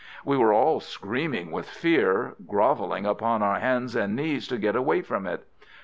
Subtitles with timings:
[0.25, 5.03] We were all screaming with fear, grovelling upon our hands and knees to get away
[5.03, 5.45] from it.